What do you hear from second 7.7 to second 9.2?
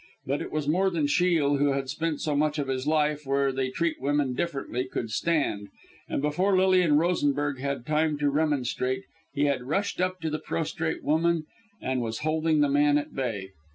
time to remonstrate,